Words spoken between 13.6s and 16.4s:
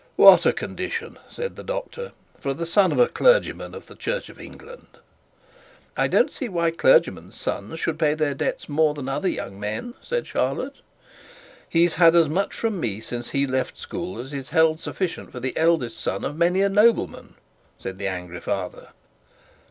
school as is held sufficient for the eldest son of